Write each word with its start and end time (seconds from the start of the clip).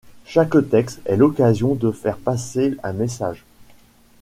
Chaque 0.25 0.67
texte 0.67 0.99
est 1.05 1.15
l'occasion 1.15 1.75
de 1.75 1.91
faire 1.91 2.17
passer 2.17 2.75
un 2.81 2.91
message. 2.91 3.45